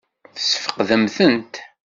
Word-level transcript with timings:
Tesfeqdemt-tent? 0.35 1.53